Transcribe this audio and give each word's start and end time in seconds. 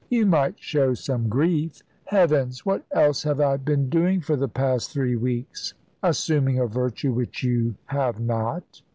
"You 0.09 0.25
might 0.25 0.59
show 0.59 0.95
some 0.95 1.29
grief." 1.29 1.83
"Heavens! 2.05 2.65
What 2.65 2.83
else 2.91 3.21
have 3.21 3.39
I 3.39 3.57
been 3.57 3.87
doing 3.87 4.19
for 4.19 4.35
the 4.35 4.47
past 4.47 4.89
three 4.89 5.15
weeks?" 5.15 5.75
"Assuming 6.01 6.57
a 6.57 6.65
virtue 6.65 7.11
which 7.11 7.43
you 7.43 7.75
have 7.85 8.19
not." 8.19 8.81